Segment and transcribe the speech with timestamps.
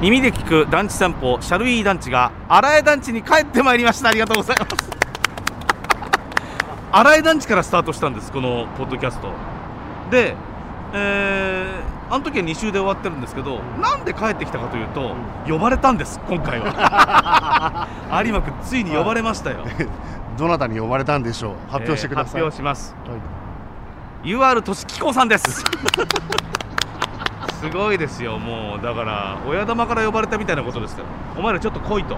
[0.00, 4.08] 耳で聞く団地散歩シャルイー団地が荒江団地に帰ってまいりました。
[4.08, 4.90] ありがとうございます。
[6.90, 9.30] 荒江団地からスタートしたんですこのポッドキャスト。
[10.10, 10.34] で
[10.92, 15.14] えー、あの時は2週で終わってるんですけどなんで帰ってきたかというと
[15.46, 17.86] 呼ばれたんです今回は。
[18.24, 19.66] 有馬君ついに呼ばれましたよ。
[20.38, 21.54] どなたに呼ばれたんでしょう。
[21.70, 22.96] 発表してください、えー発表します。
[23.06, 23.16] は
[24.24, 24.30] い。
[24.30, 25.64] UR 都市機構さんです
[27.60, 28.82] すごいですよもう。
[28.82, 32.16] だから親玉から呼ばれたみたいなことですからお前らちょっと来いと。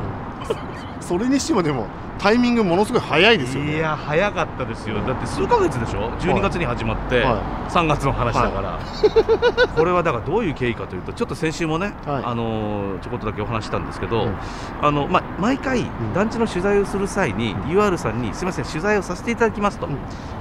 [1.02, 1.87] それにしてもでも
[2.19, 3.77] タイミングものすごい早いですよね。
[3.77, 5.01] いや早かったですよ。
[5.01, 8.79] だって数ヶ月でしょ？12月に始まっては3月の話だから、
[9.74, 12.23] これはだからどういう経緯かというとちょっと先週もね、はい。
[12.24, 14.34] あのーちょこっとだけお話ししたんですけど、うん。
[14.80, 15.87] あのま、毎回ん。
[16.15, 19.96] 団地の取材をする際に、UR さんにすみません取材をさせていただきますと、うん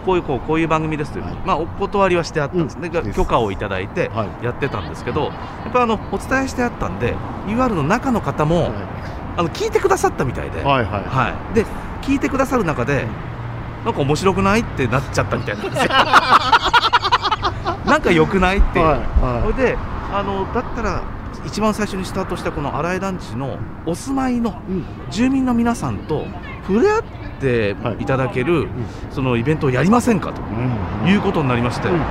[0.05, 1.35] こういうこうこういう番組ですというはい。
[1.45, 3.03] まあ、お断りはしてあったんですね、うん。
[3.03, 3.15] です。
[3.15, 4.45] 許可をいただいてはい。
[4.45, 5.27] やってたんですけど、や
[5.69, 7.15] っぱりあのお伝えしてあったんで
[7.47, 8.71] UR の中の方も、
[9.41, 10.61] あの聞いてくださったみたいで。
[10.61, 11.03] はいはい。
[11.03, 11.65] はい、で
[12.03, 13.07] 聞いてくださる中で、
[13.83, 15.89] なんか面白くないってなっちゃったみたいなんですよ。
[17.85, 18.79] なんか良くないって。
[18.79, 19.41] いう、はいはい。
[19.51, 19.77] それで
[20.13, 21.01] あのだったら
[21.45, 24.85] 一番最初にスタートしたこの新井団地のお住まいのうん。
[25.09, 26.27] 住民の皆さんと
[26.67, 27.01] 触れ合っ
[27.39, 28.67] ていただける、
[29.09, 30.43] そのイベントをやりませんかと。
[31.03, 31.09] うん。
[31.09, 32.01] いうことになりまして、うん。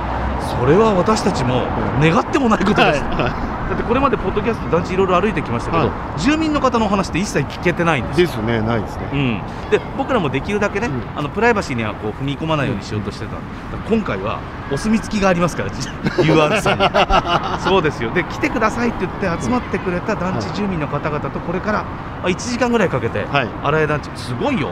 [0.59, 1.63] それは私たちも
[2.01, 2.81] 願ってもないことです。
[2.81, 2.99] はい。
[2.99, 8.19] はだってこれまでポッドキャスト団地いろいろ歩いてきましたけど、は住民の方のお話って一切聞けてないんです。
[8.19, 9.09] ですねないですね。
[9.13, 9.41] うん、
[9.71, 11.17] で僕らもできるだけね、うん。
[11.17, 13.37] あのプライバシーにはこう踏み込まないようにしようとしてた、だ。
[13.37, 14.41] から今回は
[14.73, 15.87] お墨付きがありますから、じ
[16.21, 17.63] UR さんに。
[17.63, 18.11] そうですよ。
[18.11, 21.85] で来てくださいって言って集まってくれた団地住民の方々とこれから
[22.23, 23.47] あ1時間ぐらいかけて、はい。
[23.63, 24.09] 新井団地。
[24.15, 24.71] すごいよ、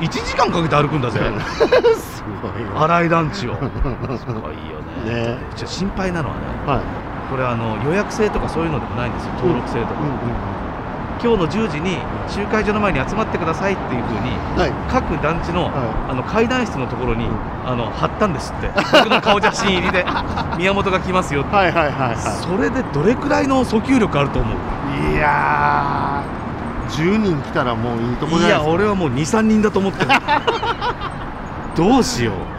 [0.00, 1.20] 1時間かけて歩くんだぜ、
[1.94, 2.82] すごいよ。
[2.82, 3.54] 新井団地を。
[4.18, 5.28] すごいよね。
[5.28, 5.38] ね。
[5.64, 9.32] 心配なのはねはいこれあの予約制とかそういうのでもないんですよ。
[9.34, 9.94] 登録制とか、
[11.22, 14.72] 今日の10時に集会所の前に集まってくださいっていうふうにはい。
[14.90, 17.28] 各団地の,、はあの階段室のところに、
[17.64, 18.68] あの貼ったんですって。
[18.92, 20.04] 僕の顔写真入りで
[20.58, 24.56] 宮本が来ますよって、はいはいはいはそれでどれくらいの訴求力あると思う？
[25.12, 28.64] いいやー10人来たらもういいとこじゃないですか。
[28.64, 30.10] いや俺はもう23人だと思ってる。
[31.76, 32.49] どうしよあう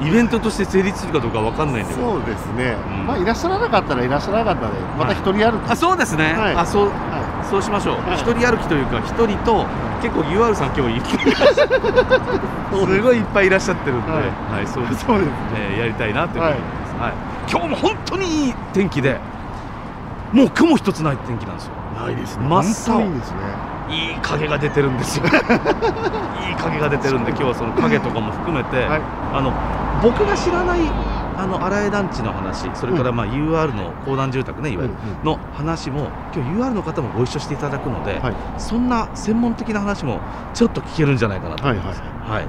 [0.00, 2.12] イベントとして成立するかどうかわかんないんだけど。
[2.12, 3.06] そうですね、うん。
[3.06, 6.54] まあいらっしゃらなかったらいらっしゃらなかったでまた一人歩き、あそうですね、はい。
[6.54, 6.86] あそう。
[6.88, 8.16] はそうしましょう、はい。
[8.16, 9.66] 一人歩きというか一人と
[10.02, 11.30] 結構 UR さん今日行き
[12.86, 13.00] す。
[13.02, 15.04] ごいいっぱいいらっしゃってるんで、ははいい、そうです。
[15.06, 17.12] そうですえーやりたいなというふうに思います、はい。
[17.50, 19.20] 今日も本当にいい天気で
[20.32, 21.72] もう雲一つない天気なんですよ。
[21.98, 22.46] いないですね。
[22.48, 23.02] 真っ青。
[23.02, 25.26] いいですねいい影が出てるんですよ。
[25.28, 29.00] いい影が出てるんで今日はその影とかも含めて、はい。
[29.34, 29.52] あの
[30.02, 30.80] 僕が知らない
[31.36, 38.34] あの荒江団地の話それからまあ UR の公団住宅ねいわゆる、うんの話も今日 UR の方もご一緒していただくので、はい。
[38.58, 40.20] そんな専門的な話も
[40.54, 41.64] ちょっと聞けるんじゃないかなと。
[41.64, 41.84] はいはい。
[41.84, 42.44] 思います、はい。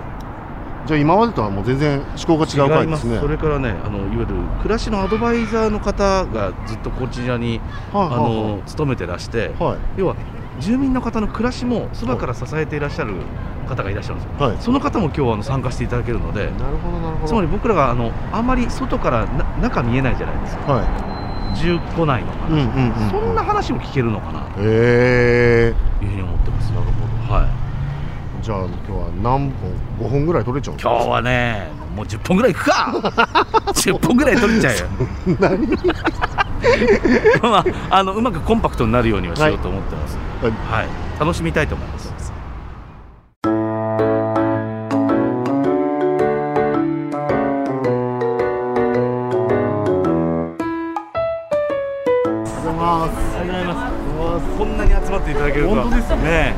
[0.86, 3.20] じゃあ今までとはもう全然思考が違う回ですね。
[3.20, 4.28] それからねあのいわゆる
[4.62, 7.62] 暮らしのアドバイザーの方がずっとこちらに、
[7.92, 9.78] はいあの勤めてらして、はい。
[9.98, 10.16] 要は
[10.59, 13.16] 住民の方の暮らしもそばから支えていらっしゃる
[13.68, 14.47] 方がいらっしゃるんですよ。
[14.47, 14.58] はい。
[14.59, 16.46] その方も今日はあの参加していただけるので。
[16.52, 17.28] なるほどなるほど。
[17.28, 20.74] つまり僕らがあのあんまり外からな中見えないじゃないですか。
[20.74, 21.14] は
[21.56, 24.41] 住戸内の話、いうんうんうんそんな話も聞けるのかな。
[24.56, 27.46] というふうに思ってますなるほど、は
[28.41, 29.52] い、じゃあ今日は何本
[30.00, 30.90] 5本ぐらい取れちゃうんですか？
[30.96, 32.91] 今日はねもう10本ぐらいいくか。
[33.74, 34.78] 10本ぐらい取れちゃう
[35.31, 35.38] よ。
[35.40, 35.68] 何
[37.41, 40.53] まあ、あのうまくコンパクトになるようにはしようと思ってます、はい。
[40.84, 40.88] はい、
[41.19, 42.13] 楽しみたいと思います。
[52.44, 53.38] ありがとうございます。
[53.38, 54.57] ありがとうございます。
[54.57, 55.84] こんなに集まっていただけるとは。
[55.84, 56.56] 本当ですね。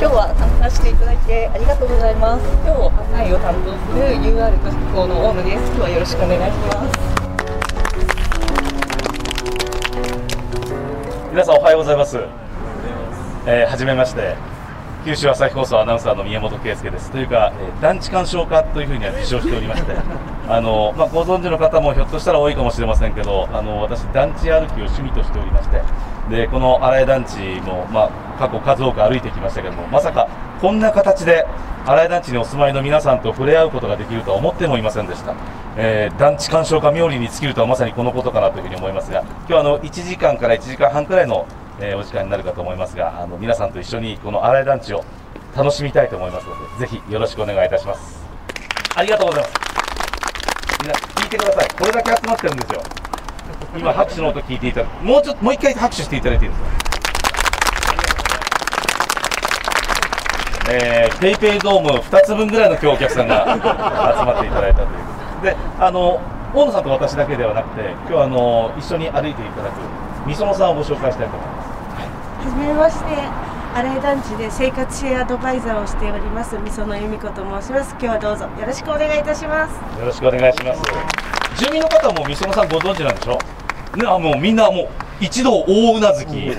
[0.00, 2.44] 今日は参加していただいてありがとうございます。
[2.66, 5.66] 今日案内を担当する UR 都市機構の大野です。
[5.68, 7.11] 今日はよろしくお願いします。
[11.32, 12.18] 皆さんおはようございます。
[13.46, 14.36] えー、はじめまして。
[15.06, 17.10] 九州朝日放送アナウンサーの宮本圭介です。
[17.10, 19.94] というか、えー団地鑑賞家というふうには自称しておりまして、
[20.46, 25.80] あのまあ、ご存知の方もひょっとしたら多いかもしれませんけど、あの私、団地歩きを趣味としておりまして、
[26.28, 30.28] でこの新井団地も、まあ、過去数多く歩いてきましたけども、まさか
[30.62, 31.44] こんな形で
[31.84, 35.34] 新井団地にお住まいの皆さんと触れ合うことができるとは思ってもいませんでした。
[35.76, 41.48] えー団地鑑賞家冥利に尽きるとはまさにこのことかなというふうに思いますが、今日はあの1時間から1時間半くらいの、
[41.80, 45.04] えーお時間になるかと思いますが、あの皆さんと一緒にこの新井団地を
[45.56, 48.22] 楽しみたいと思いますので、ぜひよろしくお願いいたします。
[48.94, 49.54] ありがとうございます。
[50.82, 51.68] みんな聞いてください。
[51.76, 52.82] これだけ集まってるんですよ。
[53.76, 56.81] 今拍手の音聞いていただもうちょっともう一回拍手していただいていいですか？
[60.70, 63.60] えー、ペイペイドーム2つ分ぐらいの今日お客さんが集
[64.24, 65.50] まっていただいたということで。
[65.50, 66.20] であの
[66.54, 69.80] 大野さんと私だけではなくて今日あの一緒に歩いていただく
[70.26, 71.68] みそのさんをご紹介したいと思います。
[72.48, 73.52] はじめまして。
[73.74, 77.92] 新井団地で生活支援アドバイザーをしておりますみその由美子と申します。
[77.92, 79.98] 今日はどうぞよろしくお願いいたします。
[79.98, 80.82] よろしくお願いします。
[81.56, 83.38] 住民の方もみそのさんご存知なんでしょ？
[83.96, 84.88] ねあもうみんなもう
[85.24, 86.52] 一度大うなずき。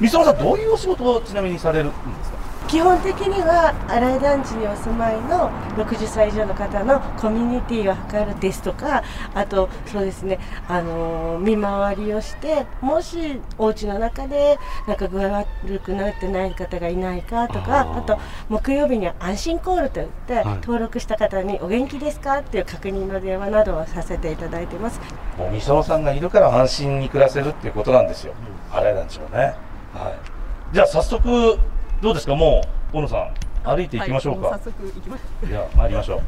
[0.00, 2.38] みそのさんどういうお仕事をちなみにされるんですか？
[2.68, 9.02] 基本的には新井団地にお住まいの60歳以上の方のコミュニティを図るですとか
[9.34, 14.58] あとそうですねあの見回りをしてもしお家の中で
[14.88, 18.18] なんか具合悪くなってない方がいないかとかあと
[18.48, 20.44] 木曜日には安心コールといって、はい。
[20.66, 22.38] 登録した方にお元気ですか？
[22.38, 25.00] っていう確認の電話などをさせていただいてます。
[25.38, 28.34] もうみそのさんがいるから安心に暮らせるっていうことなんですよ。
[28.72, 29.36] 新井団地はね。
[29.94, 30.74] はい。
[30.74, 31.58] じゃあ早速
[32.02, 32.34] どうですか？
[32.34, 32.62] も
[32.92, 33.30] う大野さん
[33.64, 35.48] 歩いていきましょうか、はい、も早速行きましょう。
[35.48, 36.20] いや、参りましょう。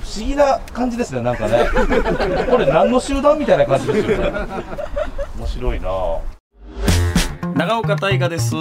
[0.00, 1.64] 不思議な感じですね、なんかね。
[2.50, 4.46] これ何の集団みたいな感じですよね。
[5.38, 6.18] 面白いなぁ。
[7.56, 8.52] 長岡大河です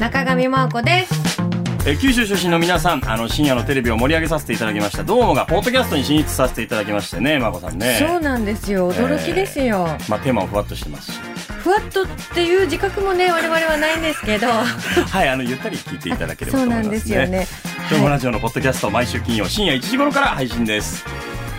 [0.00, 1.38] 中上真央子です
[1.84, 11.20] えー九州出身の皆さんあの深夜のテレビを盛り上げさせていただきましたどうもがポッドキャストに進出させていただきましてね真子さんねそうなんですよ驚きですよ、まあテーマもふわっとしてますし
[11.58, 14.46] ふわっとっていう自覚もね我々はないんですけど。
[15.10, 17.26] はいあのゆったり聞いていただければとそうな思いますね。
[17.26, 17.78] んですよね。
[17.88, 21.04] 今日もはいラジオのポッドキャスト毎週金曜深夜1時頃から配信です。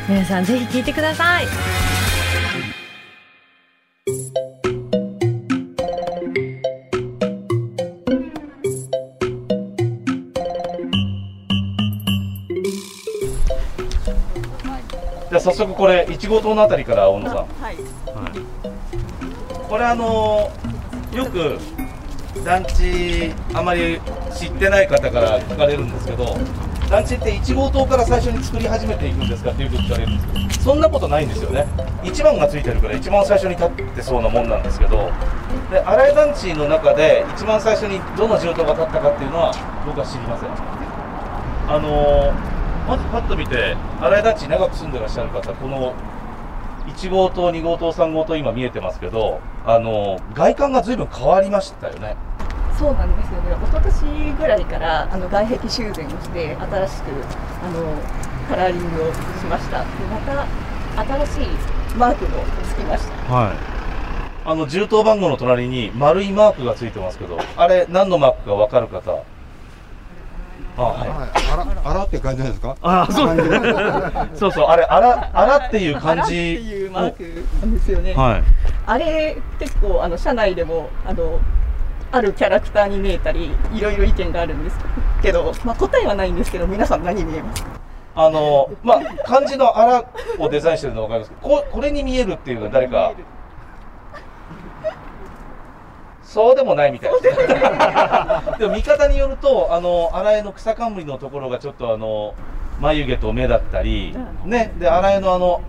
[0.08, 1.48] 皆さんぜひ聞いてください。
[15.30, 17.36] じゃあ早速これ、1号棟のあたりから大野さん。
[17.62, 17.99] はい。
[19.70, 20.50] これあの
[21.14, 21.60] よく
[22.44, 24.02] 団地あまり
[24.34, 26.36] 知ってない方から聞かれるんですけど
[26.90, 31.68] 団地って1号棟から最初に作り始めていくんですかってよく聞かれるんですけどそんなことないんですよね。
[32.04, 35.12] 1番がついてるから一番最初に立ってそうなもんなんですけど
[35.70, 39.54] で新井団地の中で一番最初にどの住棟が建ったかっていうのは
[39.86, 40.50] 僕は知りません。
[41.70, 42.34] あの
[42.88, 45.94] まずパッと見て新井団地長く住んでらっしゃる方この
[46.88, 52.16] 1号棟、2号棟、3号棟、今見えてますけど、あの外観がずいぶん変わりましたよね。
[52.78, 53.56] そうなんですよね。
[53.62, 57.06] 一昨年ぐらいからあの外壁修繕をして新しく
[57.64, 57.96] あの
[58.48, 59.80] カラーリングをしました。
[59.80, 60.48] でまた
[61.26, 61.48] 新しい
[61.98, 63.34] マークもつきました。
[63.34, 63.56] はい
[64.46, 69.24] あの銃刀番号の隣に丸いマークがついてますけど、あれ何のマークかわかる方？
[70.78, 71.10] あ、はい。
[71.10, 72.76] はい、あら、あらって感じなんですか？
[72.82, 73.28] あそう。
[73.28, 77.24] 感じそうそう、あれ、あら、あらっていうあらって感じいうマーク
[77.62, 78.14] なんですよね。
[78.14, 78.44] はい。
[78.86, 81.40] あれ結構あの社内でもあの
[82.12, 84.78] あるキャラクターに見えたりいろいろ意見があるんです
[85.22, 87.70] けど、まあ、答えはないんですけど皆さん何見えますか？
[88.16, 90.06] あの、まあ、漢字のあら
[90.40, 93.14] をデザインしてるのわかりますけど、ここれに見えるっていうのは誰か、
[96.30, 97.56] そうでもないみたいですね。
[98.60, 102.36] でも見方によると、あの、荒江の草冠のところがちょっとあの、
[102.80, 104.16] 眉毛と目だったり、
[104.46, 105.62] ね、で、荒江のあの、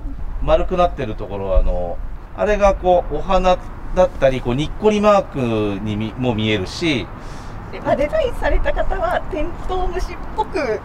[0.43, 1.97] 丸くなってるところは、あの、
[2.37, 3.57] あれがこう、お花
[3.94, 5.39] だったり、こう、にっこりマーク
[5.82, 7.06] にみも見えるし、
[7.73, 10.81] でまあ、デザインされた方はテントウムシっぽく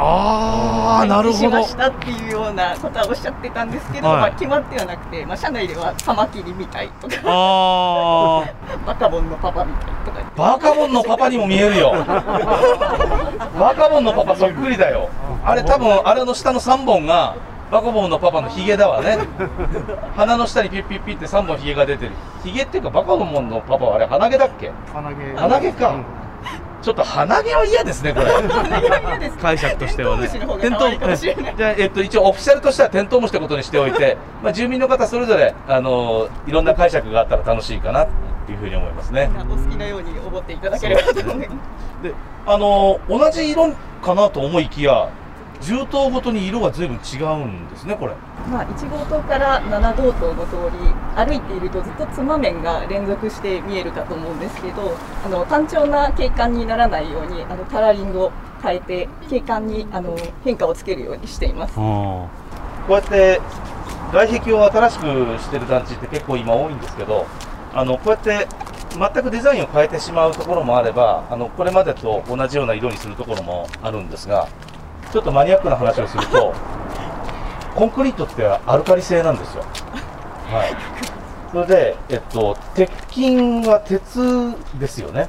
[0.00, 8.44] ああなるほどしましたっていうようなことはおっしゃってたんですけど、はいまあ、決まってはなくて、まあ、社内ではカマキリみたいとかあ
[8.86, 11.92] バカボンのパパみたいとかバカボンのパパにも見えるよ。
[13.58, 15.08] バカボンのパパそっくりだよ。
[15.44, 17.34] あれ多分、あれの下の3本が、
[17.72, 19.18] バカボンのパパのヒゲだわね。
[20.16, 22.12] 鼻の下にピッピッピッって3本ヒゲが出てる。
[22.44, 24.70] ヒゲっていうか、バカボンのパパはあれ鼻毛だっけ？
[24.94, 25.36] 鼻毛。
[25.36, 25.94] 鼻毛か。
[26.88, 28.30] ちょっと鼻毛は嫌ですね、これ。
[28.30, 28.40] あ
[29.42, 38.06] 解釈としてはねテントじゃあ、えっと、一応オフィシャルとしてはテントウムシってことにしておいて、まあ、住民の方それぞれ、あのいろんな解釈があったら楽しいかな
[38.46, 39.30] というふうに思いますね。
[39.50, 41.56] お好きなように思っていただければと思いま
[42.00, 42.02] す。
[42.02, 42.14] で、
[42.46, 45.10] あの同じ色かなと思いきや、
[45.60, 48.14] 銃刀ごとに色が随分違うんですね、これ。
[48.50, 50.78] まあ、1号棟から7号棟の通り
[51.16, 61.74] 歩いているとずっとつま面が連続して見えるかと思うんですけどあの単調な景観にならないようにあのカラーリングを変えて景観にあの変化をつけるようにしています。
[61.76, 62.28] あこ
[62.88, 63.40] うやって
[64.12, 65.04] 外壁を新しく
[65.38, 67.26] してる団地って結構今多いんですけど、
[67.74, 68.48] あのこうやって
[68.90, 74.48] 全くデザインを変えてしまうところもあれば、あのこれまでと同じような色にするところもあるんですが、
[75.12, 76.54] ちょっとマニアックな話をすると、
[77.74, 79.62] コンクリートってアルカリ性なんですよ。
[79.62, 80.76] はい、
[81.52, 84.20] それで、えっと、鉄筋は鉄
[84.78, 85.28] ですよね。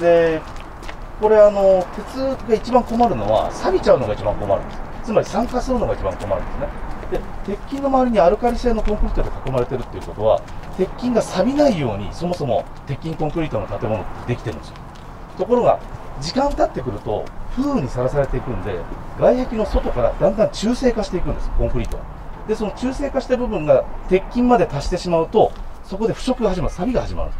[0.00, 0.40] で、
[1.20, 2.16] これあの、鉄
[2.48, 4.80] が一番困るのは、錆びちゃうのが一番困るんです。
[5.04, 6.68] つまり酸化するのが一番困るんですね。
[7.10, 7.20] で、
[7.56, 10.40] 鉄筋の周りにアルカリ性のコンクリートで囲まれてるっていうことは、
[10.76, 14.74] 鉄筋が錆びないように、そもそも鉄筋コンクリートの建物ってできてるんですよ。
[15.38, 15.78] ところが、
[16.20, 17.24] 時間経ってくると、
[17.56, 18.78] 風雨にさらされていくんで、
[19.18, 22.02] 外壁の外からだんだん中性化していくんです、コンクリートは。
[22.48, 25.52] で、その中性化した部分が鉄筋まで達してしまうと、
[25.84, 27.30] そこで腐食が始まる、錆が始まる。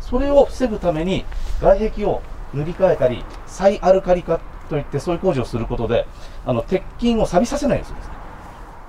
[0.00, 1.24] それを防ぐために、
[1.60, 2.22] 外壁を
[2.54, 6.06] 塗り替えたり、再アルカリ化といって、そういう工事をすることで、
[6.46, 8.04] あの鉄筋を錆びさせないようにするんで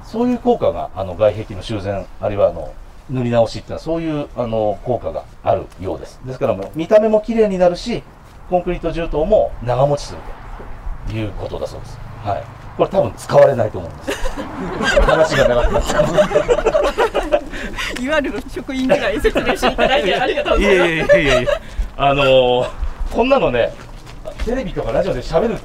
[0.07, 0.11] す。
[0.11, 2.73] そういう効果が、あの外壁の修繕、あるいはあの
[3.09, 6.19] 塗り直しっていうのは、そういうあの効果があるようです。
[6.25, 8.03] ですからもう、見た目も綺麗になるし、
[8.51, 10.19] コンクリート重塔も長持ちする
[11.07, 11.97] ということだそうです。
[12.25, 12.43] はい。
[12.75, 14.19] これ多分使われないと思うんです。
[15.01, 16.03] 話が長くなっちゃう。
[18.03, 20.83] いわゆる職員ぐらい説明していただいてありがとうごいざいます。
[20.83, 21.51] や いやいやいやいや、
[21.95, 22.67] あのー
[23.15, 23.71] こんなのね、
[24.45, 25.57] テレビとかラジオで喋る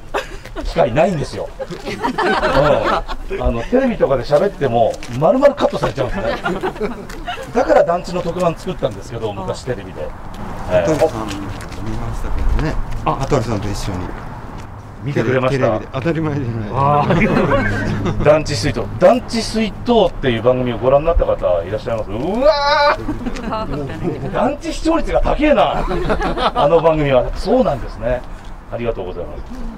[0.63, 1.49] 機会ないんですよ。
[3.29, 6.37] うん、あのテレビとかで喋っても、まるまるカットされちゃうんですね。
[7.53, 10.07] だから団地の特番作ったんですけど、昔テレビで。
[10.71, 12.75] えー見ましたけどね。
[13.05, 13.99] 羽鳥さんと一緒に。
[15.03, 15.79] 見てくれました。
[15.93, 16.69] 当たり前じゃない。
[16.73, 18.23] あー。
[18.25, 22.09] 団地水筒、団地水筒っていう番組をご覧になった方いらっしゃいます？
[22.11, 24.33] うわー。
[24.33, 25.85] 団地視聴率が高えな、
[26.55, 27.23] あの番組は。
[27.35, 28.21] そうなんですね。
[28.73, 29.77] ありがとうございます。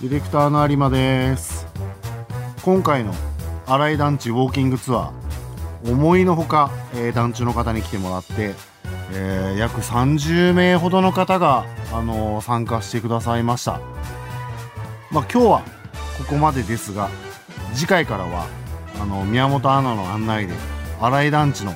[0.00, 1.57] ディレクターの有馬です
[2.68, 3.14] 今回の
[3.66, 8.54] 新井団地ウォーキングツアー思いのほか、えー団地の方に来てもらって、
[9.14, 13.80] えー約30名ほどの方が、あのー参加してくださいました。
[15.10, 15.62] まあ今日は
[16.18, 17.08] ここまでですが
[17.72, 18.46] 次回からは
[19.00, 20.52] あの宮本アナの案内で
[21.00, 21.72] 新井団地の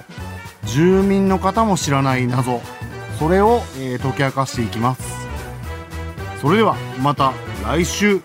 [0.64, 2.60] 住民の方も知らない謎
[3.18, 5.26] それを、えー解き明かしていきます。
[6.42, 7.32] それではまた
[7.64, 8.20] 来週。